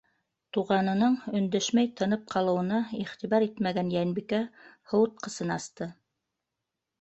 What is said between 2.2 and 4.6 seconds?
ҡалыуына иғтибар итмәгән Йәнбикә